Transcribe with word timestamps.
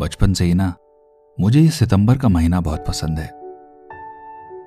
बचपन 0.00 0.32
से 0.32 0.44
ही 0.44 0.54
ना, 0.54 0.74
मुझे 1.38 1.60
ये 1.60 1.68
सितंबर 1.68 2.18
का 2.18 2.28
महीना 2.28 2.60
बहुत 2.60 2.84
पसंद 2.88 3.18
है। 3.18 3.28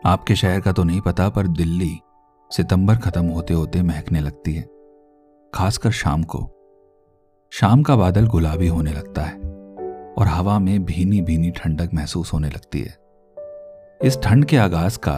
आपके 0.05 0.35
शहर 0.35 0.59
का 0.59 0.71
तो 0.71 0.83
नहीं 0.83 1.01
पता, 1.01 1.29
पर 1.29 1.47
दिल्ली 1.47 1.99
सितंबर 2.51 2.95
खत्म 2.95 3.25
होते 3.25 3.53
होते 3.53 3.81
महकने 3.81 4.21
लगती 4.21 4.53
है, 4.53 4.61
खासकर 5.53 5.91
शाम 5.91 6.23
को। 6.23 6.39
शाम 7.51 7.83
का 7.83 7.95
बादल 7.95 8.27
गुलाबी 8.27 8.67
होने 8.67 8.93
लगता 8.93 9.21
है 9.21 9.37
और 10.17 10.27
हवा 10.27 10.59
में 10.59 10.83
भीनी 10.85 11.21
भीनी 11.21 11.51
ठंडक 11.51 11.93
महसूस 11.93 12.33
होने 12.33 12.49
लगती 12.49 12.81
है। 12.81 12.97
इस 14.07 14.19
ठंड 14.23 14.45
के 14.45 14.57
आगाज़ 14.57 14.97
का 14.97 15.17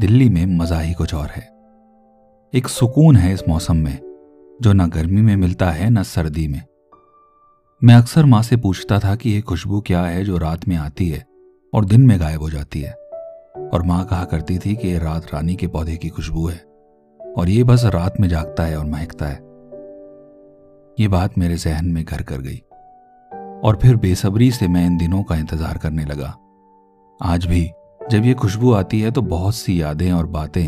दिल्ली 0.00 0.28
में 0.28 0.46
मज़ा 0.46 0.80
ही 0.80 0.94
कुछ 0.94 1.14
और 1.14 1.28
है। 1.28 1.42
एक 2.52 2.68
सुकून 2.68 3.16
है 3.16 3.32
इस 3.34 3.48
मौसम 3.48 3.76
में, 3.76 3.98
जो 4.62 4.72
ना 4.72 4.86
गर्मी 4.86 5.20
में 5.20 5.36
मिलता 5.36 5.70
है, 5.70 5.90
न 5.90 6.02
सर्दी 6.02 6.48
में। 6.48 6.62
मैं 7.82 7.94
अक्सर 7.94 8.24
माँ 8.24 8.42
से 8.42 8.56
पूछता 8.56 8.98
था 8.98 9.14
कि 9.16 9.30
यह 9.30 9.40
खुशबू 9.40 9.80
क्या 9.80 10.02
है 10.02 10.22
जो 10.24 10.38
रात 10.38 10.66
में 10.68 10.76
आती 10.76 11.08
है 11.08 11.24
और 11.72 11.84
दिन 11.84 12.00
में 12.00 12.18
गायब 12.20 12.42
हो 12.42 12.48
जाती 12.50 12.80
है। 12.80 12.92
और 12.92 13.82
माँ 13.82 14.04
कहा 14.06 14.24
करती 14.24 14.58
थी 14.58 14.74
कि 14.76 14.88
यह 14.88 14.98
रात 14.98 15.26
रानी 15.34 15.54
के 15.56 15.66
पौधे 15.66 15.96
की 15.96 16.08
खुशबू 16.08 16.46
है 16.48 16.56
और 17.20 17.48
ये 17.48 17.64
बस 17.64 17.84
रात 17.84 18.20
में 18.20 18.28
जागता 18.28 18.62
है 18.62 18.78
और 18.78 18.84
महकता 18.84 19.26
है। 19.26 19.36
ये 20.98 21.08
बात 21.08 21.38
मेरे 21.38 21.56
जहन 21.56 21.86
में 21.86 22.04
घर 22.04 22.22
कर 22.22 22.40
गई 22.40 22.58
और 23.60 23.78
फिर 23.82 23.96
बेसब्री 23.96 24.50
से 24.50 24.68
मैं 24.68 24.86
इन 24.86 24.96
दिनों 24.96 25.22
का 25.22 25.36
इंतज़ार 25.36 25.78
करने 25.78 26.04
लगा। 26.04 26.34
आज 27.20 27.46
भी 27.46 27.64
जब 28.10 28.24
ये 28.24 28.34
खुशबू 28.34 28.72
आती 28.72 29.00
है 29.00 29.10
तो 29.10 29.22
बहुत 29.24 29.54
सी 29.54 29.80
यादें 29.82 30.10
और 30.12 30.26
बातें 30.28 30.64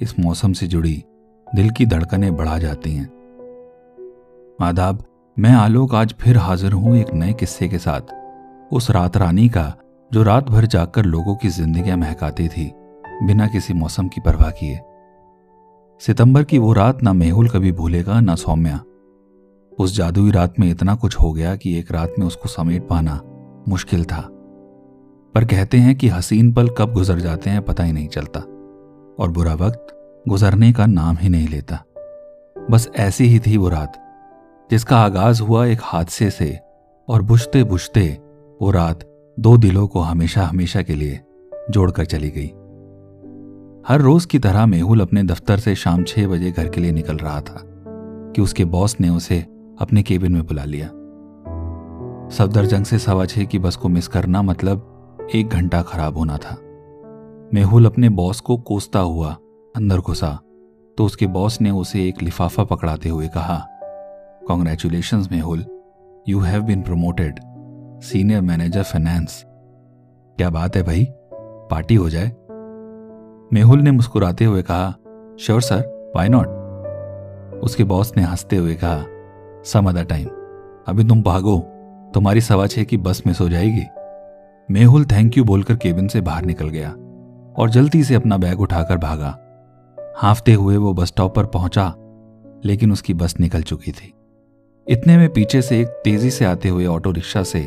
इस 0.00 0.18
मौसम 0.20 0.52
से 0.52 0.66
जुड़ी, 0.66 1.02
दिल 1.46 1.70
की 1.70 1.86
धड़कनें 1.86 2.34
बढ़ा 2.36 2.58
जाती 2.58 2.94
हैं। 2.94 3.06
आदाब 4.62 5.04
मैं 5.38 5.50
आलोक 5.50 5.94
आज 5.94 6.14
फिर 6.20 6.36
हाजिर 6.36 6.72
हूँ 6.72 6.96
एक 6.96 7.12
नए 7.14 7.32
किस्से 7.32 7.68
के 7.68 7.78
साथ। 7.78 8.00
उस 8.72 8.90
रात 8.90 9.16
रानी 9.16 9.48
का, 9.48 9.74
जो 10.10 10.22
रात 10.22 10.48
भर 10.50 10.64
जाकर 10.66 11.04
लोगों 11.04 11.36
की 11.36 11.48
जिंदगियाँ 11.48 11.96
महकाती 11.96 12.48
थी, 12.48 12.72
बिना 13.22 13.46
किसी 13.46 13.74
मौसम 13.74 14.08
की 14.08 14.20
परवाह 14.20 14.50
किए। 14.50 14.80
सितंबर 16.00 16.44
की 16.44 16.58
वो 16.58 16.72
रात 16.72 17.02
ना 17.02 17.12
मेहुल 17.12 17.48
कभी 17.48 17.72
भूलेगा, 17.72 18.20
ना 18.20 18.34
सौम्या। 18.34 18.80
उस 19.78 19.96
जादुई 19.96 20.30
रात 20.30 20.60
में 20.60 20.70
इतना 20.70 20.94
कुछ 20.94 21.16
हो 21.20 21.32
गया 21.32 21.56
कि 21.56 21.78
एक 21.78 21.92
रात 21.92 22.14
में 22.18 22.26
उसको 22.26 22.48
समेट 22.48 22.88
पाना 22.88 23.20
मुश्किल 23.68 24.04
था। 24.04 24.20
पर 25.34 25.44
कहते 25.44 25.78
हैं 25.78 25.96
कि 25.96 26.08
हसीन 26.08 26.52
पल 26.52 26.68
कब 26.68 26.92
गुजर 26.92 27.20
जाते 27.20 27.50
हैं 27.50 27.62
पता 27.62 27.84
ही 27.84 27.92
नहीं 27.92 28.08
चलता, 28.08 28.40
और 29.18 29.30
बुरा 29.30 29.54
वक्त 29.54 29.86
गुजरने 30.28 30.72
का 30.72 30.86
नाम 30.86 31.16
ही 31.16 31.28
नहीं 31.28 31.48
लेता। 31.48 31.84
बस 32.70 32.90
ऐसी 32.96 33.24
ही 33.24 33.38
थी 33.38 33.56
वो 33.56 33.68
रात। 33.68 34.04
जिसका 34.70 34.98
आगाज़ 34.98 35.42
हुआ 35.42 35.64
एक 35.66 35.78
हादसे 35.82 36.30
से, 36.30 36.58
और 37.08 37.22
बुझते 37.22 37.62
बुझते 37.64 38.06
वो 38.60 38.70
रात 38.70 39.04
दो 39.36 39.56
दिलों 39.56 39.86
को 39.86 40.00
हमेशा 40.00 40.44
हमेशा 40.44 40.82
के 40.82 40.94
लिए 40.94 41.20
जोड़कर 41.70 42.04
चली 42.04 42.30
गई। 42.30 42.46
हर 43.88 44.00
रोज 44.00 44.24
की 44.24 44.38
तरह 44.38 44.66
मेहुल 44.66 45.00
अपने 45.00 45.22
दफ्तर 45.22 45.58
से 45.58 45.74
शाम 45.74 46.04
छह 46.04 46.26
बजे 46.26 46.50
घर 46.50 46.68
के 46.68 46.80
लिए 46.80 46.92
निकल 46.92 47.16
रहा 47.16 47.40
था, 47.40 47.62
कि 47.64 48.42
उसके 48.42 48.64
बॉस 48.64 48.96
ने 49.00 49.08
उसे 49.08 49.40
अपने 49.80 50.02
केबिन 50.02 50.32
में 50.32 50.46
बुला 50.46 50.64
लिया। 50.64 50.86
सफदरजंग 52.36 52.84
से 52.84 52.98
सवा 52.98 53.24
छह 53.24 53.44
की 53.44 53.58
बस 53.58 53.76
को 53.76 53.88
मिस 53.88 54.08
करना 54.08 54.42
मतलब 54.42 55.28
एक 55.34 55.48
घंटा 55.48 55.82
खराब 55.82 56.16
होना 56.16 56.36
था। 56.36 56.56
मेहुल 57.54 57.86
अपने 57.86 58.08
बॉस 58.08 58.40
को 58.40 58.56
कोसता 58.58 59.00
हुआ 59.00 59.36
अंदर 59.74 59.98
घुसा 59.98 60.38
तो 60.98 61.04
उसके 61.04 61.26
बॉस 61.26 61.60
ने 61.60 61.70
उसे 61.70 62.08
एक 62.08 62.22
लिफाफा 62.22 62.64
पकड़ाते 62.64 63.08
हुए 63.08 63.28
कहा 63.28 63.56
congratulation 64.48 65.24
Mehul 65.32 65.64
you 66.28 66.40
have 66.40 66.62
been 66.62 66.82
promoted 66.82 67.40
senior 68.02 68.40
manager 68.40 68.82
finance 68.82 69.42
क्या 70.38 70.50
बात 70.50 70.76
है 70.76 70.82
भाई? 70.82 71.06
पार्टी 71.70 71.94
हो 71.94 72.10
जाए। 72.10 72.32
मेहुल 73.52 73.80
ने 73.80 73.90
मुस्कुराते 73.90 74.44
हुए 74.44 74.62
कहा 74.62 74.90
श्योर 75.40 75.60
सर 75.60 76.12
वाई 76.16 76.28
नॉट 76.28 76.48
उसके 77.62 77.84
बॉस 77.84 78.12
ने 78.16 78.22
हँसते 78.22 78.56
हुए 78.56 78.74
कहा 78.74 79.04
सम 79.64 79.88
अदर 79.88 80.04
टाइम 80.04 80.28
अभी 80.88 81.04
तुम 81.04 81.22
भागो। 81.22 81.58
तुम्हारी 82.14 82.40
सवा 82.40 82.66
छह 82.66 82.84
की 82.84 82.96
बस 82.96 83.22
मिस 83.26 83.40
हो 83.40 83.48
जाएगी. 83.48 83.84
मेहुल 84.70 85.04
थैंक 85.04 85.38
यू 85.38 85.44
बोलकर 85.44 85.76
केबिन 85.76 86.08
से 86.08 86.20
बाहर 86.20 86.44
निकल 86.44 86.68
गया 86.68 86.90
और 87.58 87.70
जल्दी 87.70 88.04
से 88.04 88.14
अपना 88.14 88.36
बैग 88.36 88.60
उठाकर 88.60 88.98
भागा। 88.98 89.36
हाफते 90.16 90.52
हुए 90.52 90.76
वो 90.76 90.94
बस 90.94 91.08
स्टॉप 91.08 91.34
पर 91.34 91.46
पहुँचा, 91.46 91.94
लेकिन 92.64 92.92
उसकी 92.92 93.14
बस 93.14 93.34
निकल 93.40 93.62
चुकी 93.62 93.92
थी। 93.92 94.12
इतने 94.88 95.16
में 95.16 95.28
पीछे 95.28 95.60
से 95.62 95.80
एक 95.80 95.88
तेज़ी 96.04 96.30
से 96.30 96.44
आते 96.44 96.68
हुए 96.68 96.84
ऑटो 96.86 97.10
रिक्शा 97.10 97.42
से 97.42 97.60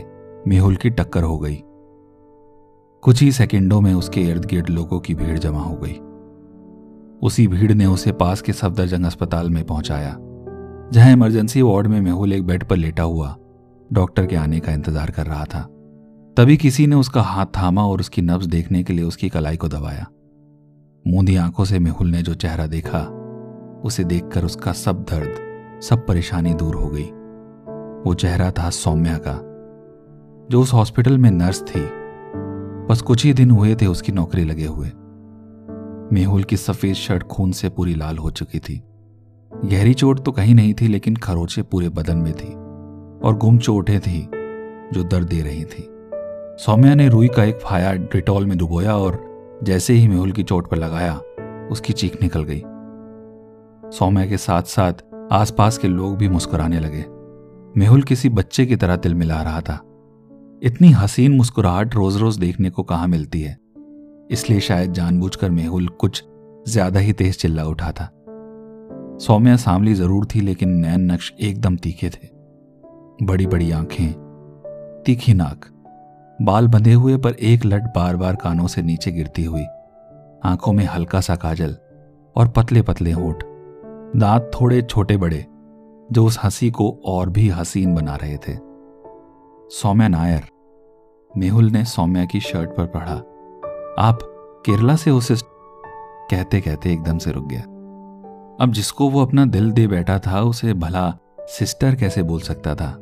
मेहुल 0.47 0.75
की 0.75 0.89
टक्कर 0.89 1.23
हो 1.23 1.37
गई। 1.39 1.57
कुछ 3.03 3.21
ही 3.21 3.31
सेकंडों 3.31 3.81
में 3.81 3.93
उसके 3.93 4.21
इर्द 4.21 4.45
गिर्द 4.45 4.69
लोगों 4.69 4.99
की 4.99 5.13
भीड़ 5.15 5.37
जमा 5.39 5.59
हो 5.59 5.75
गई। 5.75 5.93
उसी 7.21 7.47
भीड़ 7.47 7.71
ने 7.73 7.85
उसे 7.85 8.11
पास 8.11 8.41
के 8.41 8.53
सफदरजंग 8.53 9.05
अस्पताल 9.05 9.49
में 9.49 9.63
पहुँचाया, 9.63 10.15
जहाँ 10.93 11.11
इमरजेंसी 11.11 11.61
वार्ड 11.61 11.87
में 11.87 11.99
मेहुल 12.01 12.33
एक 12.33 12.47
बेड 12.47 12.63
पर 12.63 12.75
लेटा 12.75 13.03
हुआ 13.03 13.35
डॉक्टर 13.89 14.25
के 14.25 14.35
आने 14.35 14.59
का 14.59 14.71
इंतज़ार 14.71 15.11
कर 15.11 15.25
रहा 15.25 15.45
था। 15.45 15.61
तभी 16.37 16.57
किसी 16.57 16.87
ने 16.87 16.95
उसका 16.95 17.21
हाथ 17.21 17.45
थामा 17.57 17.85
और 17.85 17.99
उसकी 17.99 18.21
नब्ज 18.21 18.45
देखने 18.45 18.83
के 18.83 18.93
लिए 18.93 19.05
उसकी 19.05 19.29
कलाई 19.29 19.57
को 19.57 19.67
दबाया। 19.67 20.07
मूंदी 21.05 21.35
आँखों 21.35 21.65
से 21.65 21.79
मेहुल 21.79 22.09
ने 22.09 22.21
जो 22.21 22.33
चेहरा 22.33 22.67
देखा, 22.67 23.05
उसे 23.85 24.03
देखकर 24.03 24.45
उसका 24.45 24.71
सब 24.73 25.03
दर्द 25.03 25.50
सब 25.81 26.05
परेशानी 26.07 26.53
दूर 26.53 26.75
हो 26.75 26.87
गई। 26.87 27.09
वो 28.05 28.13
चेहरा 28.13 28.51
था 28.51 28.69
सौम्या 28.69 29.17
का, 29.17 29.33
जो 30.51 30.61
उस 30.61 30.73
हॉस्पिटल 30.73 31.17
में 31.17 31.29
नर्स 31.31 31.61
थी। 31.61 31.81
बस 32.89 33.01
कुछ 33.01 33.25
ही 33.25 33.33
दिन 33.33 33.51
हुए 33.51 33.75
थे 33.75 33.85
उसकी 33.85 34.11
नौकरी 34.11 34.43
लगे 34.43 34.65
हुए। 34.65 34.91
मेहुल 36.13 36.43
की 36.43 36.57
सफ़ेद 36.57 36.93
शर्ट 36.93 37.23
खून 37.23 37.51
से 37.51 37.69
पूरी 37.69 37.95
लाल 37.95 38.17
हो 38.17 38.29
चुकी 38.29 38.59
थी। 38.59 38.81
गहरी 39.51 39.93
चोट 39.93 40.23
तो 40.25 40.31
कहीं 40.31 40.55
नहीं 40.55 40.73
थी, 40.73 40.87
लेकिन 40.87 41.15
खरोचे 41.15 41.61
पूरे 41.61 41.89
बदन 41.89 42.17
में 42.17 42.33
थी 42.33 42.53
और 43.27 43.37
गुम 43.37 43.57
चोटें 43.57 43.99
थी 43.99 44.21
जो 44.93 45.03
दर्द 45.03 45.27
दे 45.27 45.41
रही 45.41 45.63
थी। 45.65 45.87
सौम्या 46.59 46.95
ने 46.95 47.07
रुई 47.09 47.27
का 47.27 47.43
एक 47.43 47.59
फाया 47.59 47.93
डिटॉल 47.93 48.45
में 48.45 48.57
डुबोया 48.57 48.95
और 48.97 49.19
जैसे 49.63 49.93
ही 49.93 50.07
मेहुल 50.07 50.31
की 50.31 50.43
चोट 50.43 50.69
पर 50.69 50.77
लगाया, 50.77 51.13
उसकी 51.71 51.93
चीख 51.93 52.21
निकल 52.21 52.43
गई। 52.43 52.61
सौम्या 53.91 54.25
के 54.25 54.37
साथ 54.37 54.63
साथ 54.63 54.93
आसपास 55.31 55.77
के 55.77 55.87
लोग 55.87 56.15
भी 56.17 56.27
मुस्कुराने 56.29 56.79
लगे। 56.79 57.03
मेहुल 57.77 58.01
किसी 58.01 58.29
बच्चे 58.29 58.65
की 58.65 58.75
तरह 58.75 58.95
दिल 58.95 59.13
मिला 59.15 59.41
रहा 59.41 59.59
था। 59.61 59.73
इतनी 60.63 60.89
हसीन 60.91 61.35
मुस्कुराहट 61.35 61.95
रोज 61.95 62.17
रोज 62.17 62.37
देखने 62.37 62.69
को 62.69 62.83
कहा 62.83 63.05
मिलती 63.07 63.41
है? 63.41 63.57
इसलिए 64.31 64.59
शायद 64.59 64.93
जानबूझकर 64.93 65.49
मेहुल 65.49 65.87
कुछ 65.99 66.23
ज़्यादा 66.67 66.99
ही 66.99 67.13
तेज 67.13 67.37
चिल्ला 67.37 67.63
उठा 67.63 67.91
था। 67.91 68.09
सौम्या 69.17 69.55
सांवली 69.55 69.93
ज़रूर 69.93 70.25
थी, 70.25 70.41
लेकिन 70.41 70.69
नैन 70.69 71.11
नक्श 71.11 71.31
एकदम 71.39 71.75
तीखे 71.75 72.09
थे। 72.09 72.27
बड़ी 73.25 73.45
बड़ी 73.47 73.71
आँखें, 73.71 74.11
तीखी 75.05 75.33
नाक, 75.33 75.65
बाल 76.39 76.67
बंधे 76.67 76.93
हुए 76.93 77.15
पर 77.17 77.33
एक 77.33 77.65
लट 77.65 77.83
बार 77.95 78.15
बार 78.15 78.35
कानों 78.35 78.67
से 78.67 78.81
नीचे 78.81 79.11
गिरती 79.11 79.43
हुई, 79.43 79.63
आँखों 80.43 80.73
में 80.73 80.85
हल्का 80.85 81.21
सा 81.21 81.35
काजल 81.35 81.75
और 82.35 82.47
पतले 82.47 82.81
पतले 82.81 83.11
होठ। 83.11 83.43
दांत 84.15 84.51
थोड़े 84.61 84.81
छोटे 84.81 85.17
बड़े, 85.17 85.45
जो 86.11 86.25
उस 86.25 86.39
हँसी 86.43 86.71
को 86.71 86.99
और 87.05 87.29
भी 87.29 87.49
हसीन 87.49 87.95
बना 87.95 88.15
रहे 88.15 88.37
थे। 88.37 88.57
सौम्या 89.69 90.07
नायर, 90.07 90.41
मेहुल 91.37 91.65
ने 91.65 91.85
सौम्या 91.85 92.25
की 92.25 92.39
शर्ट 92.39 92.69
पर 92.69 92.85
पढ़ा। 92.85 93.15
आप 94.09 94.19
केरला 94.65 94.95
से 94.95 95.11
उसे 95.11 95.35
कहते 96.31 96.61
कहते 96.61 96.93
एकदम 96.93 97.17
से 97.17 97.31
रुक 97.31 97.47
गया। 97.47 97.61
अब 98.65 98.71
जिसको 98.71 99.09
वो 99.09 99.21
अपना 99.21 99.45
दिल 99.45 99.71
दे 99.71 99.87
बैठा 99.87 100.19
था, 100.19 100.41
उसे 100.41 100.73
भला 100.73 101.17
सिस्टर 101.39 101.95
कैसे 101.95 102.23
बोल 102.23 102.39
सकता 102.39 102.75
था? 102.75 102.97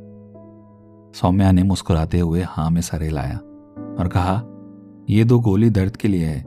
सौम्या 1.15 1.51
ने 1.51 1.63
मुस्कुराते 1.63 2.19
हुए 2.19 2.41
हाँ 2.41 2.69
में 2.69 2.81
सरे 2.81 3.09
लाया 3.09 3.37
और 3.99 4.09
कहा, 4.13 4.43
ये 5.09 5.23
दो 5.23 5.39
गोली 5.39 5.69
दर्द 5.69 5.97
के 5.97 6.07
लिए 6.07 6.25
है, 6.25 6.39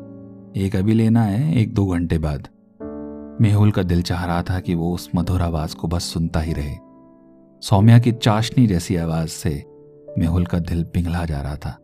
एक 0.56 0.76
अभी 0.76 0.94
लेना 0.94 1.23
है, 1.23 1.55
एक 1.55 1.75
दो 1.75 1.87
घंटे 1.87 2.19
बाद। 2.19 2.49
मेहुल 3.40 3.70
का 3.70 3.82
दिल 3.82 4.02
चाह 4.02 4.25
रहा 4.25 4.43
था 4.43 4.61
कि 4.61 4.75
वो 4.75 4.94
उस 4.94 5.11
मधुर 5.14 5.43
आवाज़ 5.43 5.76
को 5.76 5.88
बस 5.88 6.02
सुनता 6.02 6.40
ही 6.40 6.52
रहे। 6.52 6.75
सौम्या 7.61 7.99
की 7.99 8.12
चाशनी 8.12 8.67
जैसी 8.67 8.96
आवाज़ 8.96 9.29
से 9.29 9.64
मेहुल 10.19 10.46
का 10.46 10.58
दिल 10.58 10.84
पिघला 10.84 11.25
जा 11.25 11.40
रहा 11.40 11.56
था। 11.56 11.79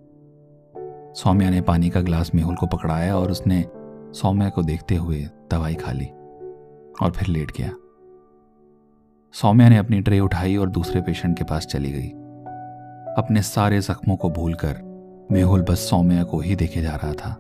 सौम्या 1.15 1.51
ने 1.51 1.61
पानी 1.61 1.91
का 1.91 2.01
ग्लास 2.01 2.31
मेहुल 2.35 2.57
को 2.57 2.67
पकड़ाया 2.67 3.17
और 3.17 3.31
उसने 3.31 3.65
सौम्या 4.13 4.49
को 4.49 4.63
देखते 4.63 4.95
हुए 4.95 5.29
दवाई 5.51 5.75
खा 5.75 5.93
ली 5.93 6.07
और 7.03 7.13
फिर 7.17 7.29
लेट 7.29 7.53
गया। 7.57 7.73
सौम्या 9.33 9.69
ने 9.69 9.77
अपनी 9.77 10.01
ट्रे 10.01 10.21
उठाई 10.21 10.57
और 10.57 10.69
दूसरे 10.69 11.01
पेशेंट 11.01 11.39
के 11.39 11.45
पास 11.45 11.67
चली 11.67 11.93
गई। 11.93 12.09
अपने 13.19 13.43
सारे 13.43 13.81
जख्मों 13.81 14.17
को 14.17 14.31
भूलकर 14.31 14.77
मेहुल 15.33 15.63
बस 15.63 15.79
सौम्या 15.79 16.25
को 16.25 16.41
ही 16.41 16.57
देखे 16.57 16.83
जा 16.83 16.95
रहा 16.95 17.13
था। 17.13 17.33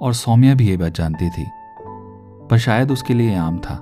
और 0.00 0.14
सौम्या 0.14 0.54
भी 0.54 0.68
ये 0.68 0.76
बात 0.76 0.94
जानती 0.94 1.30
थी 1.30 1.46
पर 2.50 2.58
शायद 2.58 2.90
उसके 2.90 3.14
लिए 3.14 3.34
आम 3.34 3.58
था। 3.58 3.74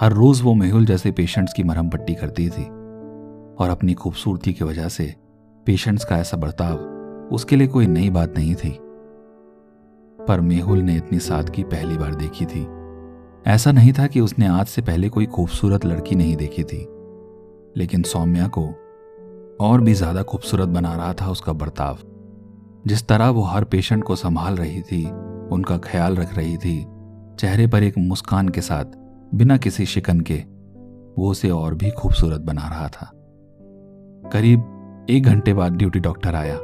हर 0.00 0.12
रोज 0.12 0.42
वो 0.42 0.54
मेहुल 0.54 0.84
जैसे 0.86 1.10
पेशेंट्स 1.10 1.52
की 1.52 1.62
मरहम 1.62 1.88
पट्टी 1.90 2.14
करती 2.14 2.48
थी। 2.48 2.64
और 3.54 3.70
अपनी 3.70 3.94
खूबसूरती 3.94 4.52
की 4.52 4.64
वजह 4.64 4.88
से 4.88 5.14
पेशेंट्स 5.66 6.04
का 6.04 6.16
ऐसा 6.16 6.36
बर्ताव 6.36 6.76
उसके 7.32 7.56
लिए 7.56 7.66
कोई 7.66 7.86
नई 7.86 8.10
बात 8.10 8.34
नहीं 8.36 8.54
थी। 8.54 8.70
पर 10.18 10.40
मेहुल 10.40 10.78
ने 10.78 10.96
इतनी 10.96 11.18
सादगी 11.18 11.62
पहली 11.62 11.96
बार 11.96 12.14
देखी 12.14 12.46
थी। 12.46 12.66
ऐसा 13.46 13.72
नहीं 13.72 13.92
था 13.92 14.06
कि 14.06 14.20
उसने 14.20 14.46
आज 14.46 14.66
से 14.66 14.82
पहले 14.82 15.08
कोई 15.08 15.26
खूबसूरत 15.26 15.84
लड़की 15.84 16.16
नहीं 16.16 16.36
देखी 16.36 16.64
थी। 16.64 16.78
लेकिन 17.76 18.02
सौम्या 18.02 18.46
को 18.48 18.64
और 19.60 19.80
भी 19.80 19.94
ज़्यादा 19.94 20.22
खूबसूरत 20.22 20.68
बना 20.68 20.94
रहा 20.96 21.12
था 21.12 21.30
उसका 21.30 21.52
बर्ताव। 21.52 21.98
जिस 22.86 23.06
तरह 23.08 23.28
वो 23.28 23.42
हर 23.42 23.64
पेशेंट 23.64 24.04
को 24.04 24.16
संभाल 24.16 24.56
रही 24.56 24.80
थी, 24.82 25.04
उनका 25.52 25.78
ख्याल 25.78 26.16
रख 26.16 26.36
रही 26.36 26.56
थी 26.56 26.76
चेहरे 27.38 27.66
पर 27.66 27.82
एक 27.82 27.98
मुस्कान 27.98 28.48
के 28.48 28.60
साथ, 28.60 28.84
बिना 29.34 29.56
किसी 29.56 29.86
शिकन 29.86 30.20
के, 30.20 30.36
वो 31.18 31.30
उसे 31.30 31.50
और 31.50 31.74
भी 31.74 31.90
खूबसूरत 31.90 32.40
बना 32.40 32.68
रहा 32.68 32.88
था। 32.88 33.10
करीब 34.32 35.06
एक 35.10 35.24
घंटे 35.24 35.54
बाद 35.54 35.72
ड्यूटी 35.72 36.00
डॉक्टर 36.00 36.34
आया 36.34 36.56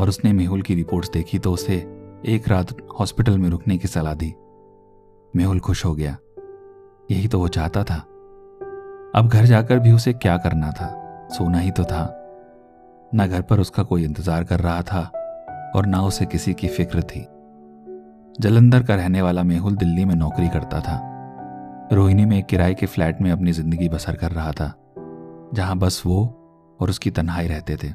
और 0.00 0.08
उसने 0.08 0.32
मेहुल 0.32 0.62
की 0.62 0.74
रिपोर्ट्स 0.74 1.10
देखी 1.10 1.38
तो 1.38 1.52
उसे 1.52 1.76
एक 2.26 2.48
रात 2.48 2.76
हॉस्पिटल 3.00 3.38
में 3.38 3.48
रुकने 3.50 3.78
की 3.78 3.88
सलाह 3.88 4.14
दी। 4.14 4.32
मेहुल 5.36 5.60
खुश 5.60 5.84
हो 5.84 5.94
गया। 5.94 6.16
यही 7.10 7.28
तो 7.28 7.38
वो 7.38 7.48
चाहता 7.48 7.84
था। 7.84 7.96
अब 9.14 9.28
घर 9.32 9.44
जाकर 9.44 9.78
भी 9.78 9.92
उसे 9.92 10.12
क्या 10.12 10.36
करना 10.36 10.70
था? 10.70 10.88
सोना 11.28 11.58
ही 11.58 11.70
तो 11.70 11.84
था। 11.84 12.04
न 13.14 13.26
घर 13.26 13.42
पर 13.42 13.60
उसका 13.60 13.82
कोई 13.82 14.04
इंतज़ार 14.04 14.44
कर 14.44 14.60
रहा 14.60 14.82
था 14.82 15.10
और 15.76 15.86
ना 15.86 16.02
उसे 16.02 16.26
किसी 16.26 16.54
की 16.54 16.68
फ़िक्र 16.68 17.02
थी। 17.02 17.26
जलंधर 18.40 18.82
का 18.82 18.94
रहने 18.94 19.22
वाला 19.22 19.42
मेहुल 19.42 19.76
दिल्ली 19.76 20.04
में 20.04 20.14
नौकरी 20.14 20.48
करता 20.48 20.80
था। 20.80 21.00
रोहिणी 21.92 22.24
में 22.24 22.38
एक 22.38 22.46
किराए 22.46 22.74
के 22.74 22.86
फ्लैट 22.86 23.20
में 23.22 23.30
अपनी 23.30 23.52
ज़िंदगी 23.52 23.88
बसर 23.88 24.16
कर 24.16 24.30
रहा 24.30 24.52
था, 24.52 24.72
जहाँ 25.54 25.76
बस 25.78 26.02
वो 26.06 26.24
और 26.80 26.90
उसकी 26.90 27.10
तन्हाई 27.10 27.46
रहते 27.46 27.76
थे। 27.76 27.88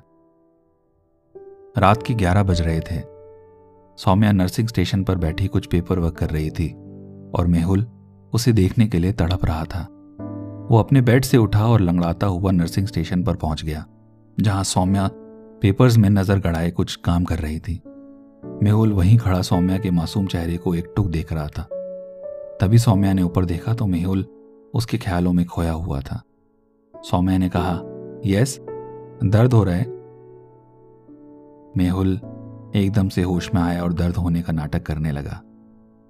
रात 1.77 2.03
के 2.03 2.13
ग्यारह 2.13 2.43
बज 2.43 2.61
रहे 2.61 2.79
थे। 2.81 2.99
सौम्या 3.97 4.31
नर्सिंग 4.31 4.67
स्टेशन 4.67 5.03
पर 5.03 5.17
बैठी 5.17 5.47
कुछ 5.47 5.65
पेपर 5.65 5.99
वर्क 5.99 6.15
कर 6.17 6.29
रही 6.29 6.49
थी 6.49 6.69
और 7.35 7.47
मेहुल 7.47 7.85
उसे 8.33 8.53
देखने 8.53 8.87
के 8.87 8.99
लिए 8.99 9.11
तड़प 9.13 9.45
रहा 9.45 9.63
था। 9.65 9.87
वो 10.69 10.77
अपने 10.77 11.01
बेड 11.01 11.25
से 11.25 11.37
उठा 11.37 11.67
और 11.67 11.81
लंगड़ाता 11.81 12.27
हुआ 12.27 12.51
नर्सिंग 12.51 12.87
स्टेशन 12.87 13.23
पर 13.23 13.35
पहुँच 13.35 13.63
गया, 13.63 13.85
जहाँ 14.37 14.63
सौम्या 14.63 15.09
पेपर्स 15.61 15.97
में 15.97 16.09
नज़र 16.09 16.39
गड़ाए 16.39 16.69
कुछ 16.71 16.95
काम 16.95 17.23
कर 17.23 17.39
रही 17.39 17.59
थी। 17.59 17.81
मेहुल 18.63 18.91
वहीं 18.93 19.17
खड़ा 19.17 19.41
सौम्या 19.41 19.77
के 19.77 19.91
मासूम 19.91 20.25
चेहरे 20.25 20.57
को 20.57 20.75
एक 20.75 20.93
टुक 20.95 21.07
देख 21.07 21.33
रहा 21.33 21.47
था। 21.47 21.63
तभी 22.61 22.77
सौम्या 22.77 23.13
ने 23.13 23.21
ऊपर 23.21 23.45
देखा 23.45 23.73
तो 23.73 23.85
मेहुल 23.85 24.25
उसके 24.73 24.97
ख्यालों 24.97 25.33
में 25.33 25.45
खोया 25.45 25.71
हुआ 25.71 26.01
था। 26.01 26.21
सौम्या 26.95 27.37
ने 27.37 27.49
कहा, 27.49 27.81
यस, 28.25 28.59
दर्द 29.23 29.53
हो 29.53 29.63
रहा 29.63 29.75
है। 29.75 29.85
मेहुल 31.77 32.19
एकदम 32.75 33.09
से 33.09 33.21
होश 33.21 33.49
में 33.55 33.61
आया 33.61 33.83
और 33.83 33.93
दर्द 33.93 34.15
होने 34.15 34.41
का 34.41 34.53
नाटक 34.53 34.83
करने 34.83 35.11
लगा। 35.11 35.41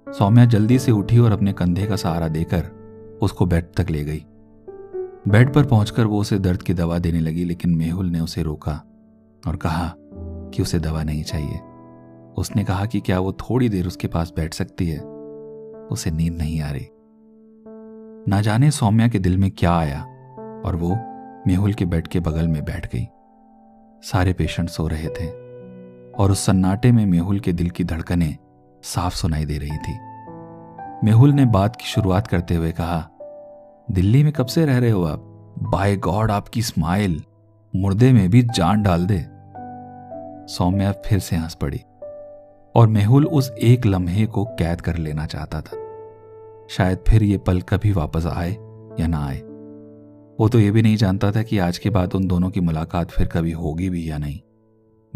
सौम्या 0.06 0.44
जल्दी 0.44 0.78
से 0.78 0.92
उठी 0.92 1.18
और 1.18 1.32
अपने 1.32 1.52
कंधे 1.52 1.86
का 1.86 1.96
सहारा 1.96 2.28
देकर 2.28 2.70
उसको 3.22 3.46
बेड 3.46 3.72
तक 3.76 3.90
ले 3.90 4.04
गई। 4.04 4.24
बेड 5.28 5.52
पर 5.54 5.66
पहुंचकर 5.66 6.06
वो 6.06 6.20
उसे 6.20 6.38
दर्द 6.38 6.62
की 6.62 6.74
दवा 6.74 6.98
देने 6.98 7.20
लगी, 7.20 7.44
लेकिन 7.44 7.74
मेहुल 7.74 8.06
ने 8.06 8.20
उसे 8.20 8.42
रोका 8.42 8.80
और 9.46 9.56
कहा 9.56 9.94
कि 10.54 10.62
उसे 10.62 10.78
दवा 10.78 11.02
नहीं 11.02 11.22
चाहिए। 11.22 11.60
उसने 12.38 12.64
कहा 12.64 12.86
कि 12.86 13.00
क्या 13.00 13.20
वो 13.20 13.32
थोड़ी 13.32 13.68
देर 13.68 13.86
उसके 13.86 14.08
पास 14.08 14.32
बैठ 14.36 14.54
सकती 14.54 14.86
है? 14.86 15.00
उसे 15.90 16.10
नींद 16.10 16.34
नहीं 16.34 16.60
आ 16.60 16.70
रही। 16.70 16.88
ना 18.28 18.40
जाने 18.40 18.70
सौम्या 18.70 19.08
के 19.08 19.18
दिल 19.18 19.38
में 19.38 19.50
क्या 19.50 19.76
आया 19.76 20.02
और 20.66 20.76
वो 20.76 20.96
मेहुल 21.46 21.74
के 21.74 21.84
बेड 21.84 22.06
के 22.06 22.20
बगल 22.20 22.48
में 22.48 22.64
बैठ 22.64 22.86
गई। 22.86 23.08
सारे 24.02 24.32
पेशेंट 24.32 24.68
सो 24.68 24.88
रहे 24.88 25.08
थे 25.08 25.30
और 26.12 26.30
उस 26.30 26.46
सन्नाटे 26.46 26.92
में 26.92 27.06
मेहुल 27.06 27.40
के 27.40 27.52
दिल 27.52 27.70
की 27.70 27.84
धड़कनें 27.84 28.36
साफ़ 28.82 29.14
सुनाई 29.14 29.44
दे 29.44 29.58
रही 29.58 29.76
थी। 29.76 29.98
मेहुल 31.04 31.30
ने 31.30 31.46
बात 31.46 31.76
की 31.76 31.84
शुरुआत 31.84 32.26
करते 32.26 32.54
हुए 32.54 32.72
कहा, 32.72 33.08
दिल्ली 33.90 34.24
में 34.24 34.32
कब 34.32 34.46
से 34.46 34.66
रह 34.66 34.78
रहे 34.78 34.90
हो 34.90 35.04
आप? 35.04 35.18
बाय 35.58 35.96
गॉड, 35.96 36.30
आपकी 36.30 36.62
स्माइल 36.62 37.22
मुर्दे 37.76 38.12
में 38.12 38.30
भी 38.30 38.42
जान 38.42 38.82
डाल 38.82 39.06
दे। 39.06 39.26
सौम्या 40.54 40.92
फिर 40.92 41.18
से 41.18 41.36
हंस 41.36 41.54
पड़ी। 41.54 41.80
और 42.74 42.88
मेहुल 42.88 43.26
उस 43.26 43.50
एक 43.50 43.86
लम्हे 43.86 44.26
को 44.26 44.44
कैद 44.44 44.80
कर 44.80 44.96
लेना 44.96 45.26
चाहता 45.26 45.60
था। 45.60 45.76
शायद 46.70 46.98
फिर 47.08 47.22
ये 47.22 47.38
पल 47.38 47.60
कभी 47.60 47.92
वापस 47.92 48.26
आए 48.26 48.52
या 49.00 49.06
ना 49.06 49.26
आए। 49.26 49.40
वो 50.40 50.48
तो 50.48 50.58
ये 50.58 50.70
भी 50.70 50.82
नहीं 50.82 50.96
जानता 50.96 51.32
था 51.32 51.42
कि 51.42 51.58
आज 51.58 51.78
के 51.78 51.90
बाद 51.90 52.14
उन 52.14 52.26
दोनों 52.26 52.50
की 52.50 52.60
मुलाकात 52.60 53.10
फिर 53.10 53.26
कभी 53.26 53.52
होगी 53.52 53.90
भी 53.90 54.10
या 54.10 54.18
नहीं। 54.18 54.40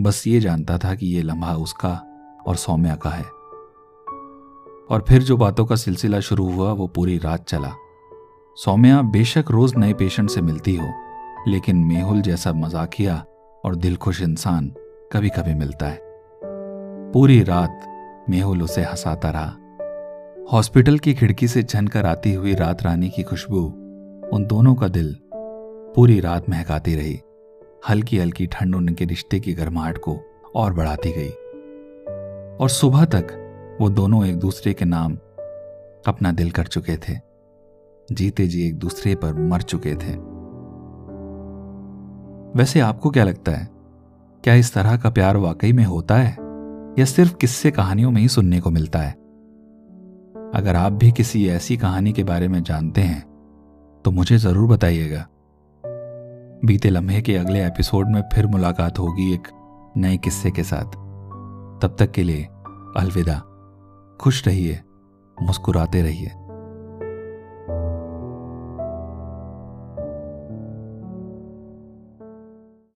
बस 0.00 0.26
ये 0.26 0.40
जानता 0.40 0.78
था 0.78 0.94
कि 0.94 1.06
ये 1.06 1.22
लम्हा 1.22 1.54
उसका 1.54 2.02
और 2.46 2.56
सौम्या 2.56 2.94
का 2.96 3.10
है। 3.10 3.24
और 4.90 5.04
फिर 5.08 5.22
जो 5.22 5.36
बातों 5.36 5.64
का 5.64 5.76
सिलसिला 5.76 6.20
शुरू 6.20 6.50
हुआ, 6.50 6.72
वो 6.72 6.86
पूरी 6.86 7.18
रात 7.18 7.44
चला। 7.48 7.72
सौम्या 8.56 9.02
बेशक 9.02 9.44
रोज 9.50 9.76
नए 9.76 9.92
पेशेंट 9.92 10.30
से 10.30 10.40
मिलती 10.40 10.76
हो, 10.76 10.92
लेकिन 11.48 11.76
मेहुल 11.76 12.20
जैसा 12.20 12.52
मजाकिया 12.52 13.24
और 13.64 13.76
दिलखुश 13.76 14.22
इंसान 14.22 14.74
कभी 15.12 15.28
कभी 15.28 15.54
मिलता 15.54 15.86
है। 15.86 16.05
पूरी 17.06 17.42
रात 17.42 17.80
मेहुल 18.30 18.62
उसे 18.62 18.82
हंसाता 18.82 19.30
रहा। 19.30 19.56
हॉस्पिटल 20.52 20.98
की 20.98 21.14
खिड़की 21.14 21.48
से 21.48 21.62
कर 21.74 22.06
आती 22.06 22.34
हुई 22.34 22.54
रात 22.54 22.82
रानी 22.82 23.10
की 23.10 23.22
खुशबू 23.22 23.58
उन 24.32 24.46
दोनों 24.46 24.74
का 24.74 24.88
दिल 24.88 25.16
पूरी 25.96 26.20
रात 26.20 26.50
महकाती 26.50 26.96
रही। 26.96 27.20
हल्की 27.88 28.18
हल्की 28.18 28.46
ठंड 28.46 28.74
उनके 28.74 29.04
रिश्ते 29.04 29.40
की 29.40 29.54
गर्माहट 29.54 29.98
को 29.98 30.18
और 30.54 30.74
बढ़ाती 30.74 31.12
गई। 31.12 31.30
और 32.56 32.68
सुबह 32.68 33.04
तक 33.04 33.26
वो 33.80 33.88
दोनों 33.88 34.26
एक 34.26 34.38
दूसरे 34.38 34.74
के 34.74 34.84
नाम 34.84 35.14
अपना 36.06 36.32
दिल 36.32 36.50
कर 36.50 36.66
चुके 36.66 36.96
थे। 36.96 37.20
जीते 38.12 38.46
जी 38.46 38.66
एक 38.68 38.78
दूसरे 38.78 39.14
पर 39.14 39.34
मर 39.34 39.62
चुके 39.62 39.94
थे। 39.94 40.36
वैसे 42.58 42.80
आपको 42.80 43.10
क्या 43.10 43.24
लगता 43.24 43.52
है? 43.52 43.68
क्या 44.44 44.54
इस 44.54 44.74
तरह 44.74 44.96
का 44.96 45.10
प्यार 45.10 45.36
वाकई 45.36 45.72
में 45.72 45.84
होता 45.84 46.14
है? 46.14 46.45
या 46.98 47.04
सिर्फ़ 47.04 47.34
किस्से 47.36 47.70
कहानियों 47.70 48.10
में 48.10 48.20
ही 48.20 48.28
सुनने 48.28 48.60
को 48.60 48.70
मिलता 48.70 48.98
है। 48.98 49.12
अगर 50.54 50.76
आप 50.76 50.92
भी 50.92 51.12
किसी 51.12 51.48
ऐसी 51.48 51.76
कहानी 51.76 52.12
के 52.12 52.24
बारे 52.24 52.48
में 52.48 52.62
जानते 52.62 53.00
हैं 53.00 53.22
तो 54.04 54.10
मुझे 54.10 54.38
ज़रूर 54.38 54.68
बताइएगा। 54.68 55.26
बीते 56.64 56.90
लम्हे 56.90 57.20
के 57.22 57.36
अगले 57.36 57.66
एपिसोड 57.66 58.08
में 58.08 58.22
फिर 58.34 58.46
मुलाकात 58.46 58.98
होगी 58.98 59.32
एक 59.34 59.48
नए 59.96 60.16
किस्से 60.16 60.50
के 60.50 60.62
साथ। 60.62 60.96
तब 61.82 61.96
तक 61.98 62.10
के 62.10 62.22
लिए 62.22 62.44
अलविदा। 62.96 63.38
खुश 64.20 64.46
रहिए, 64.46 64.80
मुस्कुराते 65.42 66.02
रहिए। 66.02 66.30